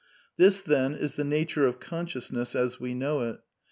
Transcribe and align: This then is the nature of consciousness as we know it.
This 0.35 0.63
then 0.63 0.95
is 0.95 1.15
the 1.15 1.23
nature 1.23 1.67
of 1.67 1.79
consciousness 1.79 2.55
as 2.55 2.79
we 2.79 2.95
know 2.95 3.21
it. 3.21 3.39